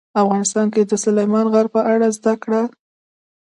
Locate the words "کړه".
2.43-2.61